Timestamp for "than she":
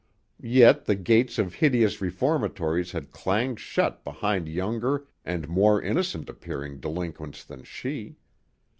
7.43-8.17